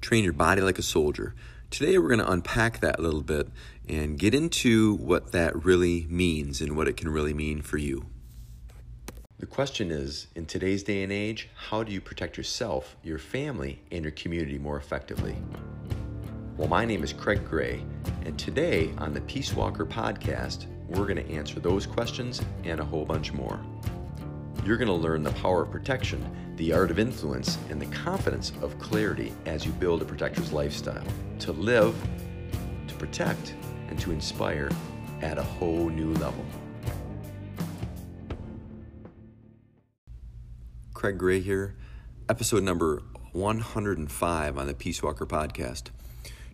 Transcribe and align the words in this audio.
train 0.00 0.24
your 0.24 0.32
body 0.32 0.62
like 0.62 0.78
a 0.78 0.82
soldier. 0.82 1.34
Today, 1.70 1.98
we're 1.98 2.08
going 2.08 2.20
to 2.20 2.30
unpack 2.30 2.80
that 2.80 2.98
a 2.98 3.02
little 3.02 3.22
bit 3.22 3.48
and 3.88 4.18
get 4.18 4.34
into 4.34 4.94
what 4.96 5.32
that 5.32 5.64
really 5.64 6.06
means 6.08 6.60
and 6.60 6.76
what 6.76 6.88
it 6.88 6.96
can 6.96 7.08
really 7.08 7.34
mean 7.34 7.62
for 7.62 7.78
you. 7.78 8.06
The 9.38 9.46
question 9.46 9.90
is 9.90 10.26
in 10.34 10.46
today's 10.46 10.82
day 10.82 11.02
and 11.02 11.12
age, 11.12 11.48
how 11.54 11.82
do 11.82 11.92
you 11.92 12.00
protect 12.00 12.36
yourself, 12.36 12.96
your 13.02 13.18
family, 13.18 13.80
and 13.90 14.04
your 14.04 14.12
community 14.12 14.58
more 14.58 14.76
effectively? 14.76 15.36
Well, 16.56 16.68
my 16.68 16.84
name 16.84 17.02
is 17.02 17.12
Craig 17.14 17.48
Gray, 17.48 17.82
and 18.26 18.38
today 18.38 18.92
on 18.98 19.14
the 19.14 19.22
Peace 19.22 19.54
Walker 19.54 19.86
podcast, 19.86 20.66
we're 20.88 21.06
going 21.06 21.24
to 21.24 21.32
answer 21.32 21.58
those 21.58 21.86
questions 21.86 22.42
and 22.64 22.80
a 22.80 22.84
whole 22.84 23.06
bunch 23.06 23.32
more. 23.32 23.58
You're 24.62 24.76
going 24.76 24.88
to 24.88 24.94
learn 24.94 25.22
the 25.22 25.32
power 25.32 25.62
of 25.62 25.70
protection, 25.70 26.22
the 26.56 26.74
art 26.74 26.90
of 26.90 26.98
influence, 26.98 27.56
and 27.70 27.80
the 27.80 27.86
confidence 27.86 28.52
of 28.60 28.78
clarity 28.78 29.32
as 29.46 29.64
you 29.64 29.72
build 29.72 30.02
a 30.02 30.04
protector's 30.04 30.52
lifestyle 30.52 31.02
to 31.38 31.52
live, 31.52 31.96
to 32.86 32.94
protect, 32.96 33.54
and 33.88 33.98
to 34.00 34.12
inspire 34.12 34.70
at 35.22 35.38
a 35.38 35.42
whole 35.42 35.88
new 35.88 36.12
level. 36.14 36.44
Craig 40.92 41.16
Gray 41.16 41.40
here, 41.40 41.74
episode 42.28 42.62
number 42.62 43.02
105 43.32 44.58
on 44.58 44.66
the 44.66 44.74
Peace 44.74 45.02
Walker 45.02 45.24
podcast. 45.24 45.84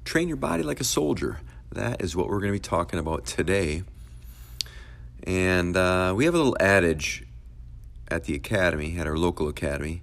Train 0.05 0.29
your 0.29 0.37
body 0.37 0.63
like 0.63 0.79
a 0.79 0.85
soldier. 0.85 1.41
That 1.73 2.01
is 2.01 2.15
what 2.15 2.29
we're 2.29 2.39
going 2.39 2.53
to 2.53 2.59
be 2.59 2.61
talking 2.61 3.01
about 3.01 3.27
today. 3.27 3.83
And 5.25 5.77
uh, 5.77 6.15
we 6.17 6.25
have 6.27 6.35
a 6.35 6.37
little 6.37 6.57
adage 6.61 7.25
at 8.09 8.25
the 8.25 8.35
academy, 8.35 8.99
at 8.99 9.07
our 9.07 9.17
local 9.17 9.49
academy. 9.49 10.03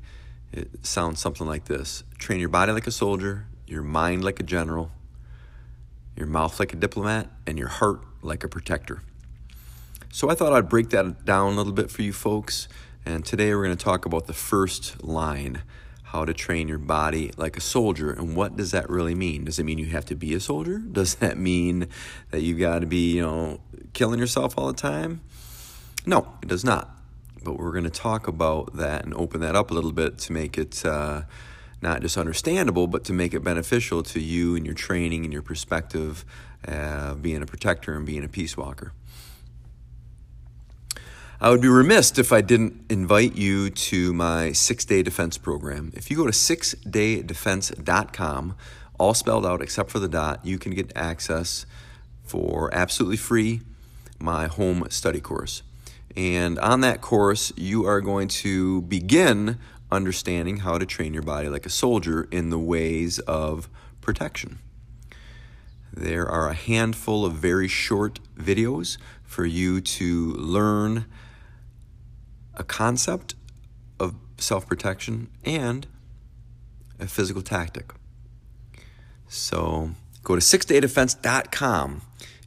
It 0.52 0.86
sounds 0.86 1.20
something 1.20 1.48
like 1.48 1.66
this 1.66 2.04
Train 2.18 2.40
your 2.40 2.50
body 2.50 2.72
like 2.72 2.88
a 2.88 2.92
soldier, 2.92 3.48
your 3.68 3.84
mind 3.84 4.24
like 4.24 4.40
a 4.40 4.44
general, 4.44 4.92
your 6.16 6.28
mouth 6.28 6.60
like 6.60 6.74
a 6.74 6.76
diplomat, 6.76 7.30
and 7.48 7.58
your 7.58 7.68
heart 7.68 8.02
like 8.22 8.44
a 8.44 8.48
protector. 8.48 9.02
So 10.12 10.30
I 10.30 10.36
thought 10.36 10.54
I'd 10.54 10.70
break 10.70 10.90
that 10.92 11.26
down 11.26 11.54
a 11.54 11.56
little 11.56 11.74
bit 11.74 11.90
for 11.90 12.04
you 12.04 12.14
folks. 12.14 12.68
And 13.06 13.26
today 13.26 13.54
we're 13.54 13.66
going 13.66 13.76
to 13.76 13.84
talk 13.84 14.06
about 14.06 14.28
the 14.28 14.34
first 14.34 15.04
line 15.04 15.64
how 16.04 16.24
to 16.24 16.34
train 16.34 16.68
your 16.68 16.78
body 16.78 17.32
like 17.38 17.58
a 17.58 17.62
soldier. 17.62 18.12
And 18.12 18.36
what 18.36 18.56
does 18.56 18.70
that 18.70 18.88
really 18.88 19.16
mean? 19.16 19.46
Does 19.46 19.58
it 19.58 19.64
mean 19.64 19.80
you 19.80 19.88
have 19.88 20.06
to 20.06 20.16
be 20.16 20.36
a 20.36 20.40
soldier? 20.40 20.78
Does 20.92 21.16
that 21.16 21.38
mean 21.38 21.88
that 22.30 22.42
you've 22.42 22.60
got 22.60 22.80
to 22.80 22.86
be, 22.86 23.16
you 23.16 23.24
know, 23.24 23.60
killing 23.94 24.20
yourself 24.20 24.54
all 24.56 24.68
the 24.68 24.74
time? 24.74 25.22
No, 26.06 26.32
it 26.44 26.50
does 26.50 26.64
not. 26.64 26.93
But 27.44 27.58
we're 27.58 27.72
going 27.72 27.84
to 27.84 27.90
talk 27.90 28.28
about 28.28 28.76
that 28.78 29.04
and 29.06 29.14
open 29.14 29.42
that 29.42 29.56
up 29.56 29.72
a 29.72 29.74
little 29.74 29.92
bit 29.92 30.18
to 30.20 30.32
make 30.34 30.58
it 30.58 30.86
uh, 30.86 31.24
not 31.82 32.02
just 32.02 32.18
understandable, 32.18 32.88
but 32.88 33.04
to 33.06 33.14
make 33.14 33.34
it 33.34 33.44
beneficial 33.44 34.04
to 34.04 34.20
you 34.20 34.56
and 34.56 34.66
your 34.66 34.76
training 34.76 35.24
and 35.24 35.34
your 35.34 35.42
perspective, 35.42 36.24
uh, 36.68 37.16
being 37.16 37.42
a 37.42 37.46
protector 37.46 37.96
and 37.96 38.06
being 38.06 38.24
a 38.24 38.30
peace 38.30 38.56
walker. 38.56 38.94
I 41.42 41.50
would 41.50 41.62
be 41.62 41.68
remiss 41.68 42.18
if 42.18 42.32
I 42.32 42.40
didn't 42.40 42.86
invite 42.90 43.36
you 43.36 43.70
to 43.70 44.14
my 44.14 44.54
six 44.54 44.86
day 44.86 45.04
defense 45.04 45.38
program. 45.38 45.92
If 45.94 46.10
you 46.10 46.16
go 46.16 46.26
to 46.26 46.32
sixdaydefense.com, 46.32 48.56
all 48.98 49.14
spelled 49.14 49.46
out 49.46 49.62
except 49.62 49.92
for 49.92 50.00
the 50.00 50.08
dot, 50.08 50.46
you 50.46 50.58
can 50.58 50.74
get 50.74 50.94
access 50.96 51.66
for 52.24 52.74
absolutely 52.74 53.18
free 53.18 53.60
my 54.20 54.48
home 54.48 54.86
study 54.90 55.20
course. 55.20 55.64
And 56.16 56.60
on 56.60 56.82
that 56.82 57.02
course, 57.02 57.52
you 57.56 57.86
are 57.86 58.02
going 58.02 58.28
to 58.30 58.82
begin 58.84 59.58
understanding 59.92 60.58
how 60.58 60.78
to 60.78 60.86
train 60.86 61.14
your 61.14 61.24
body 61.24 61.50
like 61.50 61.66
a 61.66 61.70
soldier 61.70 62.28
in 62.32 62.50
the 62.50 62.60
ways 62.60 63.20
of 63.20 63.70
protection. 64.02 64.60
There 65.92 66.28
are 66.28 66.50
a 66.50 66.54
handful 66.54 67.26
of 67.26 67.34
very 67.34 67.68
short 67.68 68.20
videos 68.36 68.98
for 69.24 69.46
you 69.46 69.82
to 69.82 70.34
learn 70.34 71.06
a 72.56 72.64
concept 72.64 73.36
of 74.00 74.16
self 74.38 74.68
protection 74.68 75.30
and 75.44 75.88
a 77.00 77.08
physical 77.08 77.42
tactic. 77.42 77.94
So 79.28 79.92
go 80.24 80.36
to 80.36 80.42
sixdaydefense.com 80.42 82.02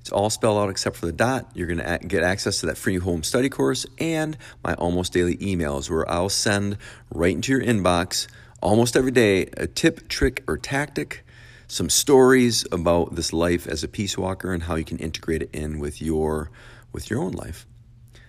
it's 0.06 0.12
all 0.12 0.30
spelled 0.30 0.56
out 0.56 0.70
except 0.70 0.94
for 0.94 1.06
the 1.06 1.12
dot. 1.12 1.50
You're 1.52 1.66
going 1.66 1.80
to 1.80 1.98
get 2.06 2.22
access 2.22 2.60
to 2.60 2.66
that 2.66 2.78
free 2.78 2.98
home 2.98 3.24
study 3.24 3.48
course 3.48 3.86
and 3.98 4.38
my 4.62 4.74
almost 4.74 5.12
daily 5.12 5.36
emails 5.38 5.90
where 5.90 6.08
I'll 6.08 6.28
send 6.28 6.78
right 7.10 7.34
into 7.34 7.50
your 7.50 7.60
inbox 7.60 8.28
almost 8.62 8.96
every 8.96 9.10
day 9.10 9.46
a 9.56 9.66
tip, 9.66 10.06
trick, 10.06 10.44
or 10.46 10.58
tactic, 10.58 11.26
some 11.66 11.90
stories 11.90 12.64
about 12.70 13.16
this 13.16 13.32
life 13.32 13.66
as 13.66 13.82
a 13.82 13.88
peace 13.88 14.16
walker 14.16 14.52
and 14.52 14.62
how 14.62 14.76
you 14.76 14.84
can 14.84 14.98
integrate 14.98 15.42
it 15.42 15.50
in 15.52 15.80
with 15.80 16.00
your 16.00 16.52
with 16.92 17.10
your 17.10 17.20
own 17.20 17.32
life. 17.32 17.66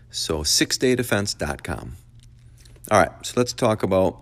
So 0.09 0.39
sixdaydefense.com. 0.39 1.95
All 2.89 2.99
right, 2.99 3.11
so 3.21 3.33
let's 3.35 3.53
talk 3.53 3.83
about 3.83 4.19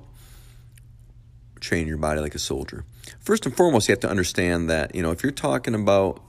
training 1.62 1.88
your 1.88 2.00
body 2.00 2.20
like 2.20 2.36
a 2.36 2.40
soldier. 2.40 2.84
First 3.22 3.46
and 3.46 3.56
foremost, 3.56 3.88
you 3.88 3.94
have 3.94 4.02
to 4.02 4.10
understand 4.10 4.70
that, 4.70 4.94
you 4.94 5.02
know, 5.02 5.12
if 5.12 5.24
you're 5.24 5.32
talking 5.32 5.74
about 5.74 6.22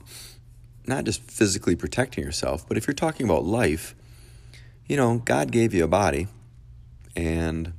not 0.87 1.03
just 1.03 1.21
physically 1.21 1.75
protecting 1.75 2.23
yourself, 2.23 2.67
but 2.67 2.77
if 2.77 2.87
you're 2.87 2.93
talking 2.93 3.25
about 3.25 3.43
life, 3.45 3.95
you 4.87 4.95
know, 4.95 5.19
God 5.19 5.51
gave 5.51 5.73
you 5.73 5.83
a 5.83 5.87
body, 5.87 6.27
and 7.15 7.73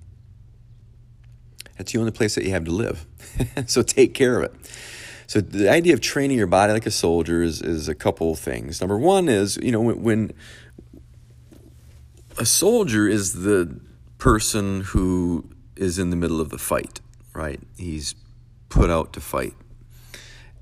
it's 1.78 1.92
the 1.92 1.98
only 1.98 2.10
place 2.10 2.34
that 2.34 2.44
you 2.44 2.50
have 2.50 2.64
to 2.64 2.70
live. 2.70 3.06
so 3.66 3.82
take 3.82 4.14
care 4.14 4.38
of 4.38 4.44
it. 4.44 4.54
So 5.26 5.41
the 5.41 5.68
idea 5.68 5.92
of 5.92 6.00
training 6.00 6.38
your 6.38 6.47
body 6.47 6.72
like 6.72 6.86
a 6.86 6.91
soldier 6.91 7.42
is, 7.42 7.60
is 7.60 7.88
a 7.88 7.94
couple 7.94 8.34
things. 8.34 8.80
Number 8.80 8.97
one 8.97 9.28
is, 9.28 9.58
you 9.62 9.70
know, 9.70 9.80
when, 9.80 10.02
when 10.02 10.32
a 12.38 12.47
soldier 12.47 13.06
is 13.06 13.42
the 13.42 13.78
person 14.16 14.80
who 14.80 15.48
is 15.76 15.98
in 15.98 16.10
the 16.10 16.16
middle 16.16 16.41
of 16.41 16.48
the 16.48 16.58
fight, 16.58 17.00
right? 17.34 17.60
He's 17.76 18.14
put 18.68 18.91
out 18.91 19.12
to 19.14 19.20
fight. 19.20 19.54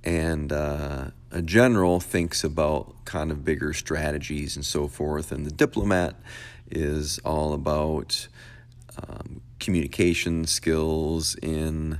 And 0.07 0.53
uh, 0.53 1.07
a 1.33 1.43
general 1.43 1.99
thinks 1.99 2.45
about 2.45 3.05
kind 3.05 3.33
of 3.33 3.45
bigger 3.45 3.73
strategies 3.73 4.55
and 4.55 4.65
so 4.65 4.87
forth, 4.87 5.33
and 5.33 5.45
the 5.45 5.51
diplomat 5.51 6.15
is 6.71 7.19
all 7.25 7.53
about 7.53 8.29
um, 8.97 9.41
communication 9.59 10.47
skills 10.47 11.35
in 11.43 11.99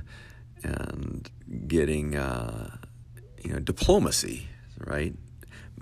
and 0.63 1.29
getting 1.67 2.15
uh, 2.15 2.77
you 3.43 3.51
know 3.51 3.59
diplomacy, 3.59 4.47
right? 4.79 5.13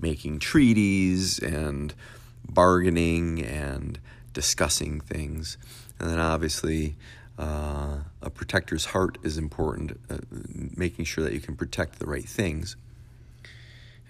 Making 0.01 0.39
treaties 0.39 1.37
and 1.37 1.93
bargaining 2.49 3.43
and 3.43 3.99
discussing 4.33 4.99
things, 4.99 5.59
and 5.99 6.09
then 6.09 6.19
obviously. 6.19 6.95
Uh, 7.37 7.97
a 8.21 8.29
protector's 8.29 8.85
heart 8.85 9.17
is 9.23 9.37
important, 9.37 9.99
uh, 10.09 10.17
making 10.75 11.05
sure 11.05 11.23
that 11.23 11.33
you 11.33 11.41
can 11.41 11.55
protect 11.55 11.99
the 11.99 12.05
right 12.05 12.23
things 12.25 12.77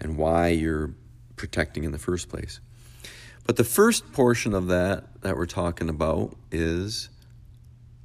and 0.00 0.16
why 0.16 0.48
you're 0.48 0.94
protecting 1.34 1.84
in 1.84 1.92
the 1.92 1.98
first 1.98 2.28
place. 2.28 2.60
But 3.44 3.56
the 3.56 3.64
first 3.64 4.12
portion 4.12 4.54
of 4.54 4.66
that 4.68 5.22
that 5.22 5.36
we're 5.36 5.46
talking 5.46 5.88
about 5.88 6.36
is 6.50 7.08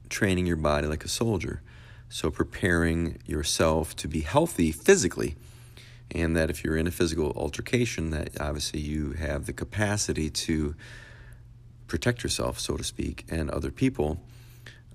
training 0.09 0.45
your 0.45 0.57
body 0.57 0.87
like 0.87 1.03
a 1.03 1.07
soldier. 1.07 1.61
So 2.09 2.29
preparing 2.29 3.19
yourself 3.25 3.95
to 3.97 4.07
be 4.07 4.21
healthy 4.21 4.71
physically. 4.71 5.35
And 6.13 6.35
that 6.35 6.49
if 6.49 6.63
you're 6.63 6.75
in 6.75 6.87
a 6.87 6.91
physical 6.91 7.31
altercation, 7.37 8.09
that 8.09 8.39
obviously 8.41 8.81
you 8.81 9.13
have 9.13 9.45
the 9.45 9.53
capacity 9.53 10.29
to 10.29 10.75
protect 11.87 12.21
yourself, 12.21 12.59
so 12.59 12.75
to 12.75 12.83
speak, 12.83 13.25
and 13.29 13.49
other 13.49 13.71
people 13.71 14.19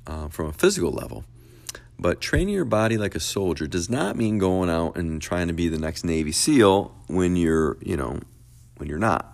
uh, 0.07 0.29
from 0.29 0.47
a 0.47 0.53
physical 0.53 0.93
level. 0.93 1.25
But 1.99 2.21
training 2.21 2.55
your 2.55 2.65
body 2.65 2.99
like 2.99 3.15
a 3.15 3.21
soldier 3.21 3.67
does 3.67 3.89
not 3.89 4.17
mean 4.17 4.39
going 4.39 4.69
out 4.69 4.97
and 4.97 5.21
trying 5.21 5.49
to 5.49 5.55
be 5.55 5.69
the 5.69 5.79
next 5.79 6.05
Navy 6.05 6.33
SEAL 6.33 6.95
when 7.07 7.37
you're, 7.37 7.79
you 7.81 7.97
know, 7.97 8.21
when 8.77 8.89
you're 8.89 8.99
not. 8.99 9.33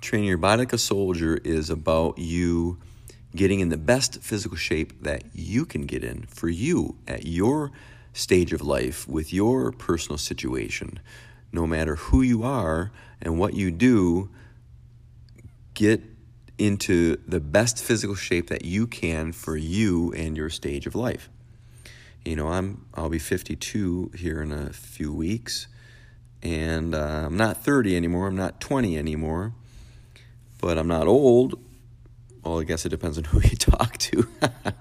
Training 0.00 0.28
your 0.28 0.38
body 0.38 0.60
like 0.60 0.72
a 0.72 0.78
soldier 0.78 1.38
is 1.44 1.68
about 1.70 2.18
you 2.18 2.78
getting 3.36 3.60
in 3.60 3.68
the 3.68 3.76
best 3.76 4.22
physical 4.22 4.56
shape 4.56 5.02
that 5.02 5.24
you 5.34 5.66
can 5.66 5.82
get 5.82 6.04
in 6.04 6.22
for 6.22 6.48
you 6.48 6.96
at 7.06 7.26
your 7.26 7.72
stage 8.12 8.52
of 8.52 8.62
life 8.62 9.08
with 9.08 9.32
your 9.32 9.72
personal 9.72 10.16
situation. 10.16 11.00
No 11.52 11.66
matter 11.66 11.96
who 11.96 12.22
you 12.22 12.42
are 12.42 12.92
and 13.20 13.38
what 13.38 13.54
you 13.54 13.70
do, 13.70 14.30
get 15.74 16.02
into 16.58 17.16
the 17.26 17.40
best 17.40 17.82
physical 17.82 18.14
shape 18.14 18.48
that 18.48 18.64
you 18.64 18.86
can 18.86 19.32
for 19.32 19.56
you 19.56 20.12
and 20.12 20.36
your 20.36 20.50
stage 20.50 20.86
of 20.86 20.94
life. 20.94 21.28
You 22.24 22.36
know, 22.36 22.48
I'm 22.48 22.86
I'll 22.94 23.10
be 23.10 23.18
52 23.18 24.12
here 24.16 24.40
in 24.40 24.52
a 24.52 24.72
few 24.72 25.12
weeks, 25.12 25.66
and 26.42 26.94
uh, 26.94 27.24
I'm 27.26 27.36
not 27.36 27.62
30 27.62 27.96
anymore. 27.96 28.26
I'm 28.28 28.36
not 28.36 28.60
20 28.60 28.96
anymore, 28.96 29.52
but 30.60 30.78
I'm 30.78 30.88
not 30.88 31.06
old. 31.06 31.60
Well, 32.42 32.60
I 32.60 32.64
guess 32.64 32.86
it 32.86 32.90
depends 32.90 33.18
on 33.18 33.24
who 33.24 33.40
you 33.40 33.56
talk 33.56 33.98
to. 33.98 34.26
but 34.40 34.74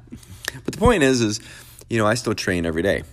the 0.65 0.77
point 0.77 1.03
is, 1.03 1.21
is 1.21 1.41
you 1.89 1.97
know, 1.97 2.05
I 2.05 2.13
still 2.13 2.35
train 2.35 2.65
every 2.65 2.81
day. 2.81 3.03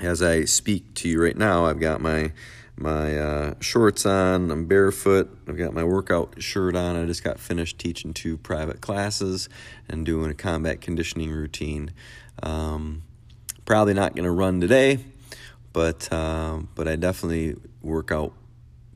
As 0.00 0.22
I 0.22 0.44
speak 0.44 0.94
to 0.96 1.08
you 1.08 1.22
right 1.22 1.36
now, 1.36 1.66
I've 1.66 1.80
got 1.80 2.00
my 2.00 2.32
my 2.80 3.18
uh, 3.18 3.54
shorts 3.60 4.06
on. 4.06 4.50
I'm 4.50 4.64
barefoot. 4.64 5.36
I've 5.46 5.58
got 5.58 5.74
my 5.74 5.84
workout 5.84 6.42
shirt 6.42 6.74
on. 6.74 6.96
I 6.96 7.04
just 7.04 7.22
got 7.22 7.38
finished 7.38 7.78
teaching 7.78 8.14
two 8.14 8.38
private 8.38 8.80
classes 8.80 9.48
and 9.88 10.06
doing 10.06 10.30
a 10.30 10.34
combat 10.34 10.80
conditioning 10.80 11.30
routine. 11.30 11.92
Um, 12.42 13.02
probably 13.66 13.94
not 13.94 14.14
going 14.14 14.24
to 14.24 14.30
run 14.30 14.60
today, 14.60 14.98
but 15.72 16.10
um, 16.12 16.68
but 16.74 16.88
I 16.88 16.96
definitely 16.96 17.56
work 17.82 18.10
out 18.10 18.32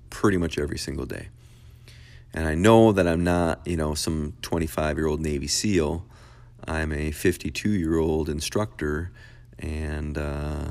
pretty 0.08 0.38
much 0.38 0.58
every 0.58 0.78
single 0.78 1.04
day. 1.06 1.28
And 2.32 2.48
I 2.48 2.54
know 2.54 2.90
that 2.92 3.06
I'm 3.06 3.22
not, 3.22 3.66
you 3.66 3.76
know, 3.76 3.94
some 3.94 4.34
25 4.42 4.96
year 4.96 5.06
old 5.06 5.20
Navy 5.20 5.46
SEAL. 5.46 6.04
I'm 6.66 6.92
a 6.92 7.10
52 7.10 7.70
year 7.70 7.98
old 7.98 8.28
instructor, 8.28 9.12
and 9.58 10.16
uh, 10.16 10.66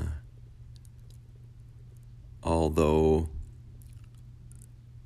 although 2.44 3.28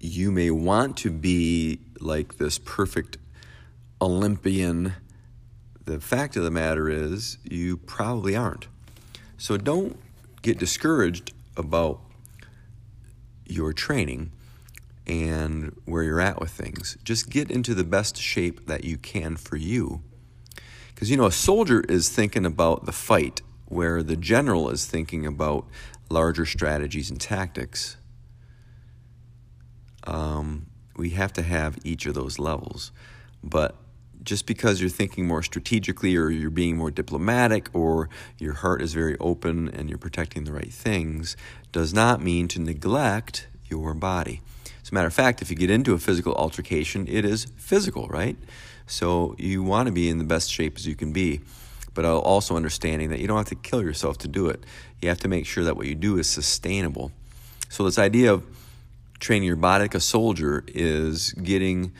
you 0.00 0.30
may 0.30 0.50
want 0.50 0.96
to 0.98 1.10
be 1.10 1.80
like 2.00 2.36
this 2.38 2.58
perfect 2.58 3.16
Olympian, 4.00 4.94
the 5.84 6.00
fact 6.00 6.36
of 6.36 6.44
the 6.44 6.50
matter 6.50 6.88
is 6.88 7.38
you 7.42 7.76
probably 7.76 8.36
aren't. 8.36 8.68
So 9.38 9.56
don't 9.56 9.98
get 10.42 10.58
discouraged 10.58 11.32
about 11.56 12.00
your 13.46 13.72
training 13.72 14.32
and 15.06 15.74
where 15.84 16.02
you're 16.02 16.20
at 16.20 16.38
with 16.38 16.50
things. 16.50 16.98
Just 17.02 17.30
get 17.30 17.50
into 17.50 17.74
the 17.74 17.84
best 17.84 18.16
shape 18.18 18.66
that 18.66 18.84
you 18.84 18.98
can 18.98 19.36
for 19.36 19.56
you. 19.56 20.02
Because, 20.94 21.10
you 21.10 21.16
know, 21.16 21.26
a 21.26 21.32
soldier 21.32 21.80
is 21.80 22.08
thinking 22.08 22.44
about 22.44 22.84
the 22.84 22.92
fight, 22.92 23.40
where 23.66 24.02
the 24.02 24.16
general 24.16 24.68
is 24.68 24.84
thinking 24.86 25.24
about 25.24 25.66
larger 26.10 26.46
strategies 26.46 27.10
and 27.10 27.20
tactics. 27.20 27.96
Um, 30.06 30.66
we 30.96 31.10
have 31.10 31.32
to 31.34 31.42
have 31.42 31.78
each 31.84 32.06
of 32.06 32.14
those 32.14 32.38
levels. 32.38 32.92
But 33.42 33.76
just 34.22 34.46
because 34.46 34.80
you're 34.80 34.90
thinking 34.90 35.26
more 35.26 35.42
strategically 35.42 36.16
or 36.16 36.30
you're 36.30 36.50
being 36.50 36.76
more 36.76 36.90
diplomatic 36.90 37.68
or 37.72 38.08
your 38.38 38.54
heart 38.54 38.82
is 38.82 38.92
very 38.92 39.16
open 39.18 39.68
and 39.68 39.88
you're 39.88 39.98
protecting 39.98 40.44
the 40.44 40.52
right 40.52 40.72
things 40.72 41.36
does 41.72 41.94
not 41.94 42.22
mean 42.22 42.48
to 42.48 42.60
neglect 42.60 43.46
your 43.70 43.94
body. 43.94 44.40
As 44.82 44.90
a 44.90 44.94
matter 44.94 45.06
of 45.06 45.14
fact, 45.14 45.42
if 45.42 45.50
you 45.50 45.56
get 45.56 45.70
into 45.70 45.94
a 45.94 45.98
physical 45.98 46.34
altercation, 46.34 47.06
it 47.08 47.24
is 47.24 47.46
physical, 47.56 48.08
right? 48.08 48.36
So 48.86 49.34
you 49.38 49.62
want 49.62 49.86
to 49.86 49.92
be 49.92 50.08
in 50.08 50.18
the 50.18 50.24
best 50.24 50.50
shape 50.50 50.76
as 50.76 50.86
you 50.86 50.96
can 50.96 51.12
be, 51.12 51.40
but 51.98 52.04
uh, 52.04 52.16
also 52.16 52.54
understanding 52.54 53.10
that 53.10 53.18
you 53.18 53.26
don't 53.26 53.38
have 53.38 53.48
to 53.48 53.56
kill 53.56 53.82
yourself 53.82 54.18
to 54.18 54.28
do 54.28 54.46
it. 54.46 54.62
You 55.02 55.08
have 55.08 55.18
to 55.18 55.26
make 55.26 55.46
sure 55.46 55.64
that 55.64 55.76
what 55.76 55.88
you 55.88 55.96
do 55.96 56.16
is 56.16 56.30
sustainable. 56.30 57.10
So, 57.70 57.82
this 57.82 57.98
idea 57.98 58.32
of 58.32 58.44
training 59.18 59.48
your 59.48 59.56
body 59.56 59.82
like 59.82 59.96
a 59.96 60.00
soldier 60.00 60.62
is 60.68 61.32
getting 61.32 61.90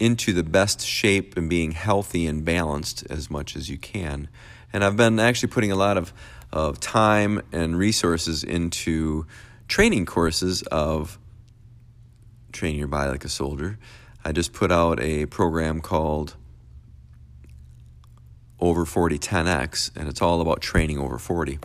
into 0.00 0.32
the 0.32 0.44
best 0.44 0.80
shape 0.80 1.36
and 1.36 1.50
being 1.50 1.72
healthy 1.72 2.26
and 2.26 2.42
balanced 2.42 3.04
as 3.10 3.30
much 3.30 3.54
as 3.54 3.68
you 3.68 3.76
can. 3.76 4.30
And 4.72 4.82
I've 4.82 4.96
been 4.96 5.20
actually 5.20 5.50
putting 5.50 5.70
a 5.70 5.76
lot 5.76 5.98
of, 5.98 6.14
of 6.50 6.80
time 6.80 7.42
and 7.52 7.76
resources 7.76 8.44
into 8.44 9.26
training 9.68 10.06
courses 10.06 10.62
of 10.62 11.18
training 12.50 12.78
your 12.78 12.88
body 12.88 13.10
like 13.10 13.26
a 13.26 13.28
soldier. 13.28 13.78
I 14.24 14.32
just 14.32 14.54
put 14.54 14.72
out 14.72 15.00
a 15.00 15.26
program 15.26 15.82
called 15.82 16.34
Over 18.64 18.86
40 18.86 19.18
10X, 19.18 19.94
and 19.94 20.08
it's 20.08 20.22
all 20.22 20.40
about 20.40 20.62
training 20.62 20.98
over 20.98 21.18
40. 21.18 21.58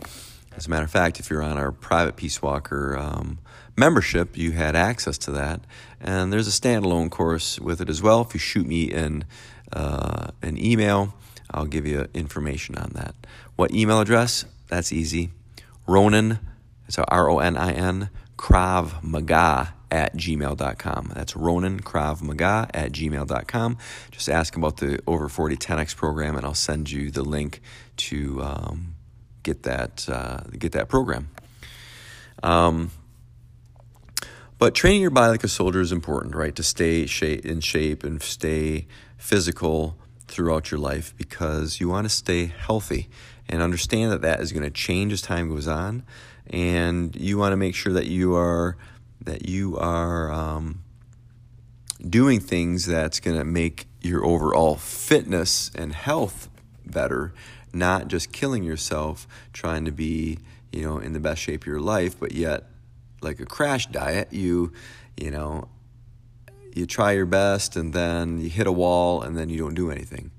As 0.54 0.66
a 0.66 0.68
matter 0.68 0.84
of 0.84 0.90
fact, 0.90 1.18
if 1.18 1.30
you're 1.30 1.42
on 1.42 1.56
our 1.56 1.72
private 1.72 2.14
Peace 2.14 2.42
Walker 2.42 2.94
um, 2.94 3.38
membership, 3.74 4.36
you 4.36 4.52
had 4.52 4.76
access 4.76 5.16
to 5.16 5.30
that. 5.30 5.62
And 5.98 6.30
there's 6.30 6.46
a 6.46 6.50
standalone 6.50 7.10
course 7.10 7.58
with 7.58 7.80
it 7.80 7.88
as 7.88 8.02
well. 8.02 8.20
If 8.20 8.34
you 8.34 8.38
shoot 8.38 8.66
me 8.66 8.82
in 8.82 9.24
uh, 9.72 10.32
an 10.42 10.62
email, 10.62 11.14
I'll 11.50 11.64
give 11.64 11.86
you 11.86 12.06
information 12.12 12.76
on 12.76 12.90
that. 12.96 13.14
What 13.56 13.72
email 13.72 14.02
address? 14.02 14.44
That's 14.68 14.92
easy. 14.92 15.30
Ronin, 15.86 16.38
it's 16.86 16.98
R 16.98 17.30
O 17.30 17.38
N 17.38 17.56
I 17.56 17.72
N, 17.72 18.10
Krav 18.36 19.02
Maga 19.02 19.72
at 19.90 20.16
gmail.com. 20.16 21.12
That's 21.14 21.36
Ronin 21.36 21.80
Krav 21.80 22.22
Maga 22.22 22.68
at 22.74 22.92
gmail.com. 22.92 23.78
Just 24.10 24.28
ask 24.28 24.56
about 24.56 24.78
the 24.78 25.00
Over 25.06 25.28
40 25.28 25.56
10X 25.56 25.96
program, 25.96 26.36
and 26.36 26.44
I'll 26.44 26.54
send 26.54 26.90
you 26.90 27.10
the 27.10 27.22
link 27.22 27.60
to 27.96 28.42
um, 28.42 28.94
get 29.42 29.62
that 29.64 30.08
uh, 30.08 30.40
get 30.58 30.72
that 30.72 30.88
program. 30.88 31.28
Um, 32.42 32.90
but 34.58 34.74
training 34.74 35.00
your 35.00 35.10
body 35.10 35.30
like 35.30 35.44
a 35.44 35.48
soldier 35.48 35.80
is 35.80 35.92
important, 35.92 36.34
right? 36.34 36.54
To 36.54 36.62
stay 36.62 37.06
shape, 37.06 37.46
in 37.46 37.60
shape 37.60 38.04
and 38.04 38.22
stay 38.22 38.86
physical 39.16 39.96
throughout 40.26 40.70
your 40.70 40.78
life 40.78 41.14
because 41.16 41.80
you 41.80 41.88
want 41.88 42.04
to 42.04 42.10
stay 42.10 42.46
healthy 42.46 43.08
and 43.48 43.62
understand 43.62 44.12
that 44.12 44.20
that 44.22 44.40
is 44.40 44.52
going 44.52 44.62
to 44.62 44.70
change 44.70 45.12
as 45.12 45.22
time 45.22 45.48
goes 45.48 45.66
on, 45.66 46.04
and 46.48 47.16
you 47.16 47.36
want 47.38 47.52
to 47.52 47.56
make 47.56 47.74
sure 47.74 47.92
that 47.92 48.06
you 48.06 48.34
are 48.34 48.76
that 49.22 49.48
you 49.48 49.76
are 49.76 50.32
um, 50.32 50.82
doing 52.08 52.40
things 52.40 52.86
that's 52.86 53.20
going 53.20 53.36
to 53.36 53.44
make 53.44 53.86
your 54.00 54.24
overall 54.24 54.76
fitness 54.76 55.70
and 55.74 55.94
health 55.94 56.48
better, 56.86 57.32
not 57.72 58.08
just 58.08 58.32
killing 58.32 58.64
yourself 58.64 59.26
trying 59.52 59.84
to 59.84 59.92
be, 59.92 60.38
you 60.72 60.82
know, 60.82 60.98
in 60.98 61.12
the 61.12 61.20
best 61.20 61.42
shape 61.42 61.62
of 61.62 61.66
your 61.66 61.80
life, 61.80 62.18
but 62.18 62.32
yet 62.32 62.64
like 63.20 63.40
a 63.40 63.46
crash 63.46 63.86
diet, 63.86 64.32
you, 64.32 64.72
you 65.16 65.30
know, 65.30 65.68
you 66.74 66.86
try 66.86 67.12
your 67.12 67.26
best 67.26 67.76
and 67.76 67.92
then 67.92 68.40
you 68.40 68.48
hit 68.48 68.66
a 68.66 68.72
wall 68.72 69.22
and 69.22 69.36
then 69.36 69.48
you 69.48 69.58
don't 69.58 69.74
do 69.74 69.90
anything. 69.90 70.30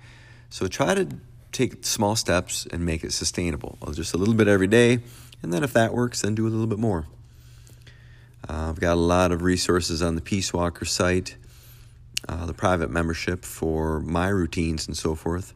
So 0.50 0.68
try 0.68 0.95
to 0.95 1.07
take 1.51 1.86
small 1.86 2.16
steps 2.16 2.66
and 2.72 2.86
make 2.86 3.04
it 3.04 3.13
sustainable. 3.13 3.78
Just 3.94 4.13
a 4.13 4.18
little 4.18 4.33
bit 4.33 4.48
every 4.48 4.68
day, 4.68 5.00
and 5.44 5.54
then 5.54 5.63
if 5.63 5.74
that 5.74 5.94
works, 5.94 6.22
then 6.22 6.36
do 6.36 6.48
a 6.48 6.50
little 6.50 6.68
bit 6.68 6.80
more. 6.80 7.07
Uh, 8.51 8.68
I've 8.68 8.81
got 8.81 8.95
a 8.95 9.00
lot 9.00 9.31
of 9.31 9.44
resources 9.44 10.01
on 10.01 10.15
the 10.15 10.21
Peace 10.21 10.51
Walker 10.51 10.83
site, 10.83 11.38
uh, 12.27 12.45
the 12.45 12.53
private 12.53 12.89
membership 12.89 13.45
for 13.45 14.01
my 14.01 14.27
routines 14.27 14.88
and 14.88 14.98
so 14.98 15.15
forth. 15.15 15.53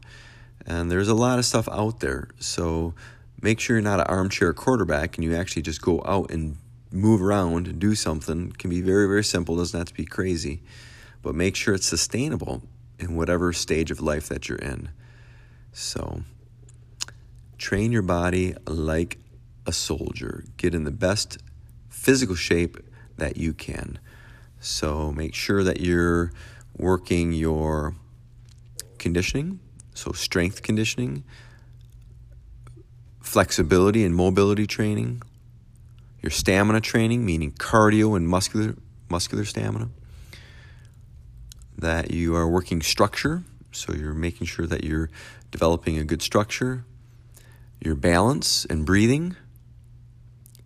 And 0.64 0.90
there's 0.90 1.08
a 1.08 1.14
lot 1.14 1.38
of 1.38 1.44
stuff 1.44 1.68
out 1.70 2.00
there. 2.00 2.28
So 2.38 2.94
make 3.42 3.60
sure 3.60 3.76
you're 3.76 3.82
not 3.82 4.00
an 4.00 4.06
armchair 4.06 4.54
quarterback 4.54 5.18
and 5.18 5.24
you 5.24 5.36
actually 5.36 5.60
just 5.60 5.82
go 5.82 6.02
out 6.06 6.30
and 6.30 6.56
move 6.90 7.20
around 7.20 7.66
and 7.66 7.78
do 7.78 7.94
something. 7.94 8.48
It 8.48 8.58
can 8.58 8.70
be 8.70 8.80
very, 8.80 9.06
very 9.06 9.24
simple, 9.24 9.56
doesn't 9.56 9.78
have 9.78 9.88
to 9.88 9.94
be 9.94 10.06
crazy. 10.06 10.62
But 11.20 11.34
make 11.34 11.54
sure 11.54 11.74
it's 11.74 11.86
sustainable 11.86 12.62
in 12.98 13.14
whatever 13.14 13.52
stage 13.52 13.90
of 13.90 14.00
life 14.00 14.30
that 14.30 14.48
you're 14.48 14.56
in. 14.56 14.88
So 15.74 16.22
train 17.58 17.92
your 17.92 18.00
body 18.00 18.54
like 18.66 19.18
a 19.66 19.72
soldier. 19.72 20.44
Get 20.56 20.74
in 20.74 20.84
the 20.84 20.90
best 20.90 21.36
physical 21.90 22.36
shape 22.36 22.78
that 23.16 23.36
you 23.36 23.52
can. 23.52 23.98
So 24.60 25.12
make 25.12 25.34
sure 25.34 25.62
that 25.62 25.80
you're 25.80 26.32
working 26.76 27.32
your 27.32 27.94
conditioning, 28.98 29.60
so 29.94 30.12
strength 30.12 30.62
conditioning, 30.62 31.24
flexibility 33.20 34.04
and 34.04 34.14
mobility 34.14 34.66
training, 34.66 35.22
your 36.22 36.30
stamina 36.30 36.80
training, 36.80 37.24
meaning 37.24 37.52
cardio 37.52 38.16
and 38.16 38.28
muscular 38.28 38.74
muscular 39.08 39.44
stamina. 39.44 39.88
That 41.78 42.10
you 42.10 42.34
are 42.34 42.48
working 42.48 42.80
structure, 42.80 43.44
so 43.70 43.92
you're 43.92 44.14
making 44.14 44.46
sure 44.46 44.66
that 44.66 44.82
you're 44.84 45.10
developing 45.50 45.98
a 45.98 46.04
good 46.04 46.22
structure, 46.22 46.84
your 47.80 47.94
balance 47.94 48.64
and 48.64 48.86
breathing, 48.86 49.36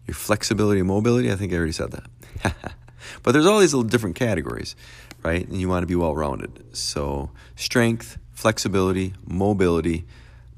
your 0.07 0.14
flexibility 0.14 0.80
and 0.80 0.88
mobility. 0.88 1.30
I 1.30 1.37
think 1.37 1.52
I 1.52 1.57
already 1.57 1.73
said 1.73 1.90
that. 1.90 2.09
but 3.23 3.33
there's 3.33 3.47
all 3.47 3.59
these 3.59 3.75
little 3.75 3.89
different 3.89 4.17
categories, 4.17 4.77
right? 5.23 5.47
And 5.47 5.61
you 5.61 5.69
want 5.69 5.83
to 5.83 5.87
be 5.87 5.95
well 5.95 6.15
rounded. 6.15 6.77
So, 6.77 7.31
strength, 7.57 8.19
flexibility, 8.33 9.15
mobility, 9.27 10.05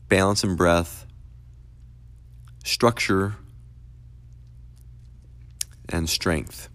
balance 0.09 0.45
and 0.45 0.57
breath, 0.57 1.07
structure, 2.65 3.37
and 5.89 6.09
strength. 6.09 6.69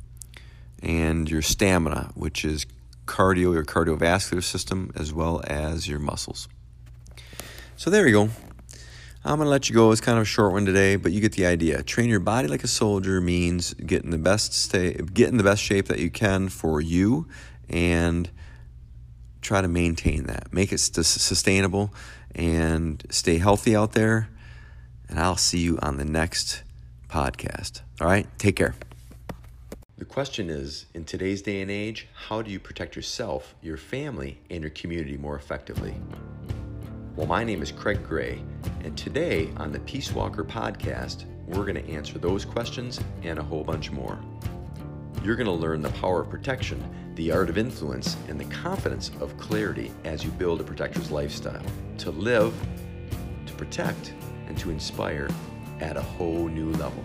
And 0.82 1.30
your 1.30 1.42
stamina, 1.42 2.12
which 2.14 2.46
is 2.46 2.66
cardio, 3.06 3.54
your 3.54 3.64
cardiovascular 3.64 4.44
system, 4.44 4.92
as 4.96 5.14
well 5.14 5.42
as 5.48 5.88
your 5.88 6.00
muscles. 6.00 6.48
So, 7.76 7.90
there 7.90 8.08
you 8.08 8.14
go. 8.14 8.47
I'm 9.26 9.38
gonna 9.40 9.50
let 9.50 9.68
you 9.70 9.76
go. 9.76 9.92
It's 9.92 10.02
kind 10.02 10.18
of 10.18 10.22
a 10.22 10.26
short 10.26 10.54
one 10.54 10.66
today, 10.66 10.96
but 10.96 11.12
you 11.12 11.20
get 11.20 11.34
the 11.34 11.46
idea. 11.46 11.84
Train 11.84 12.10
your 12.10 12.20
body 12.20 12.48
like 12.48 12.64
a 12.64 12.68
soldier 12.68 13.20
means 13.20 13.74
getting 13.74 14.12
the 14.12 14.18
best 14.18 14.54
stay, 14.54 14.94
get 14.94 15.30
in 15.30 15.38
the 15.38 15.44
best 15.44 15.62
shape 15.62 15.88
that 15.88 16.00
you 16.00 16.10
can 16.10 16.50
for 16.50 16.80
you, 16.80 17.28
and 17.70 18.30
try 19.42 19.62
to 19.62 19.68
maintain 19.68 20.24
that. 20.24 20.54
Make 20.54 20.72
it 20.72 20.80
sustainable 20.80 21.94
and 22.36 23.04
stay 23.10 23.38
healthy 23.38 23.76
out 23.76 23.94
there. 23.94 24.30
And 25.10 25.20
I'll 25.20 25.38
see 25.38 25.60
you 25.60 25.80
on 25.82 25.98
the 25.98 26.06
next 26.06 26.64
podcast. 27.10 27.82
All 28.00 28.08
right, 28.08 28.28
take 28.38 28.56
care. 28.56 28.76
The 29.98 30.06
question 30.06 30.50
is 30.50 30.86
in 30.94 31.06
today's 31.06 31.42
day 31.42 31.62
and 31.62 31.72
age, 31.72 32.08
how 32.14 32.42
do 32.42 32.52
you 32.52 32.60
protect 32.60 32.96
yourself, 32.96 33.56
your 33.62 33.78
family, 33.78 34.40
and 34.50 34.62
your 34.62 34.70
community 34.70 35.18
more 35.18 35.36
effectively? 35.36 35.96
Well, 37.18 37.26
my 37.26 37.44
name 37.44 37.64
is 37.64 37.72
Craig 37.72 38.04
Gray, 38.08 38.44
and 38.84 38.96
today 38.96 39.50
on 39.58 39.72
the 39.72 39.80
Peace 39.80 40.12
Walker 40.12 40.44
podcast, 40.44 41.26
we're 41.48 41.66
going 41.66 41.84
to 41.84 41.92
answer 41.92 42.20
those 42.20 42.46
questions 42.46 43.00
and 43.24 43.40
a 43.40 43.44
whole 43.44 43.64
bunch 43.64 43.90
more. 43.90 44.20
You're 45.24 45.36
going 45.36 45.48
to 45.48 45.52
learn 45.52 45.82
the 45.82 45.90
power 45.90 46.22
of 46.22 46.30
protection, 46.30 46.80
the 47.16 47.32
art 47.32 47.50
of 47.50 47.58
influence, 47.58 48.18
and 48.28 48.40
the 48.40 48.46
confidence 48.54 49.10
of 49.20 49.36
clarity 49.40 49.92
as 50.04 50.24
you 50.24 50.30
build 50.30 50.62
a 50.62 50.64
protector's 50.64 51.10
lifestyle 51.10 51.66
to 51.98 52.12
live, 52.12 52.54
to 53.48 53.54
protect, 53.54 54.14
and 54.48 54.56
to 54.60 54.70
inspire 54.70 55.28
at 55.80 55.98
a 55.98 56.02
whole 56.04 56.48
new 56.48 56.72
level. 56.74 57.04